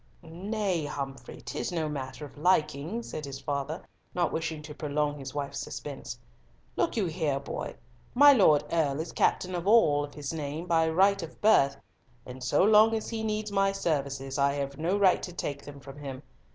"Nay, 0.23 0.83
Humfrey, 0.83 1.43
'tis 1.45 1.71
no 1.71 1.87
matter 1.87 2.25
of 2.25 2.35
liking," 2.35 3.03
said 3.03 3.23
his 3.23 3.39
father, 3.39 3.83
not 4.15 4.31
wishing 4.33 4.63
to 4.63 4.73
prolong 4.73 5.19
his 5.19 5.35
wife's 5.35 5.59
suspense. 5.59 6.17
"Look 6.75 6.97
you 6.97 7.05
here, 7.05 7.39
boy, 7.39 7.75
my 8.15 8.33
Lord 8.33 8.63
Earl 8.71 8.99
is 8.99 9.11
captain 9.11 9.53
of 9.53 9.67
all 9.67 10.03
of 10.03 10.15
his 10.15 10.33
name 10.33 10.65
by 10.65 10.89
right 10.89 11.21
of 11.21 11.39
birth, 11.39 11.77
and 12.25 12.43
so 12.43 12.63
long 12.63 12.95
as 12.95 13.11
he 13.11 13.21
needs 13.23 13.51
my 13.51 13.71
services, 13.71 14.39
I 14.39 14.53
have 14.53 14.79
no 14.79 14.97
right 14.97 15.21
to 15.21 15.31
take 15.33 15.63
them 15.65 15.79
from 15.79 15.99
him. 15.99 16.23